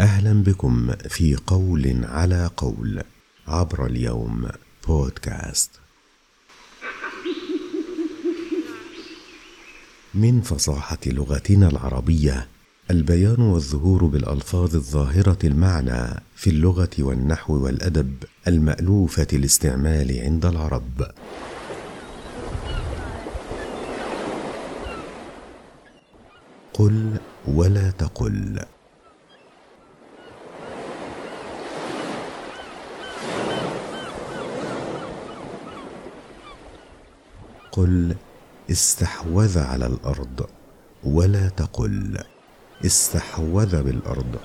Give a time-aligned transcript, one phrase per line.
[0.00, 3.02] أهلا بكم في قول على قول
[3.48, 4.48] عبر اليوم
[4.88, 5.70] بودكاست.
[10.14, 12.48] من فصاحة لغتنا العربية
[12.90, 18.14] البيان والظهور بالألفاظ الظاهرة المعنى في اللغة والنحو والأدب
[18.48, 21.10] المألوفة الاستعمال عند العرب.
[26.74, 28.60] قل ولا تقل.
[37.72, 38.16] قل
[38.70, 40.46] استحوذ على الأرض
[41.04, 42.18] ولا تقل
[42.86, 44.36] استحوذ بالأرض.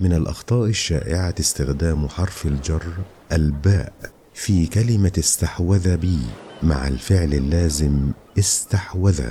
[0.00, 2.92] من الأخطاء الشائعة استخدام حرف الجر
[3.32, 3.92] الباء
[4.34, 6.18] في كلمة استحوذ بي
[6.62, 9.22] مع الفعل اللازم استحوذ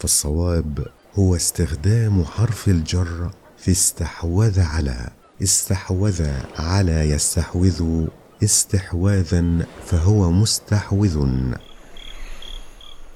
[0.00, 5.10] فالصواب هو استخدام حرف الجر في استحوذ على
[5.42, 8.06] استحوذ على يستحوذ
[8.42, 11.26] استحواذا فهو مستحوذ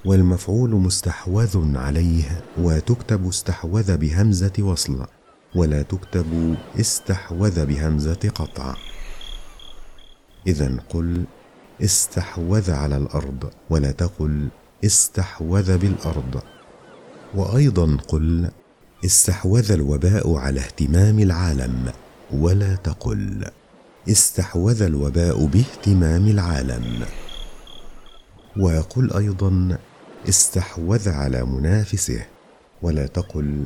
[0.05, 5.05] والمفعول مستحوذ عليه وتكتب استحوذ بهمزة وصل
[5.55, 8.75] ولا تكتب استحوذ بهمزة قطع.
[10.47, 11.25] اذا قل
[11.83, 14.47] استحوذ على الأرض ولا تقل
[14.85, 16.41] استحوذ بالأرض.
[17.35, 18.51] وأيضا قل
[19.05, 21.91] استحوذ الوباء على اهتمام العالم
[22.33, 23.45] ولا تقل
[24.09, 27.05] استحوذ الوباء باهتمام العالم.
[28.59, 29.77] وقل أيضا
[30.29, 32.25] استحوذ على منافسه
[32.81, 33.65] ولا تقل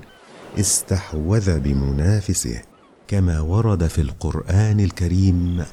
[0.59, 2.61] استحوذ بمنافسه
[3.07, 5.65] كما ورد في القرآن الكريم.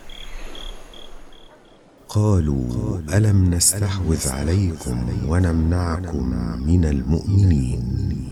[2.09, 6.27] قالوا ألم نستحوذ عليكم ونمنعكم
[6.67, 8.29] من المؤمنين؟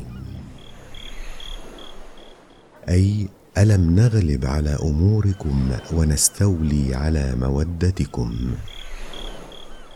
[2.89, 3.28] أي
[3.59, 8.55] ألم نغلب على أموركم ونستولي على مودتكم؟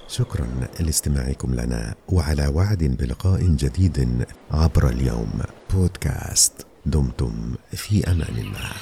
[0.09, 0.47] شكرا
[0.81, 5.41] لاستماعكم لنا وعلى وعد بلقاء جديد عبر اليوم.
[5.75, 8.73] بودكاست دمتم في أمان الله.